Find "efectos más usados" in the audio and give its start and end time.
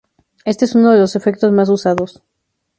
1.15-2.23